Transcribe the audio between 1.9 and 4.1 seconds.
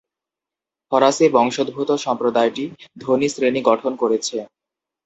সম্প্রদায়টি ধনী শ্রেণী গঠন